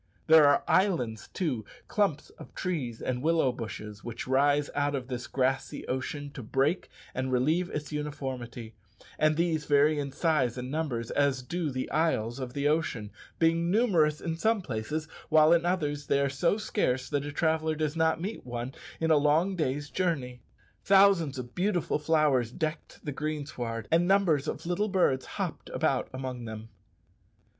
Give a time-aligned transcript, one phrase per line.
[0.25, 5.27] There are islands, too clumps of trees and willow bushes which rise out of this
[5.27, 8.73] grassy ocean to break and relieve its uniformity;
[9.19, 14.19] and these vary in size and numbers as do the isles of ocean, being numerous
[14.19, 18.19] in some places, while in others they are so scarce that the traveller does not
[18.19, 20.41] meet one in a long day's journey.
[20.83, 26.45] Thousands of beautiful flowers decked the greensward, and numbers of little birds hopped about among
[26.45, 26.69] them.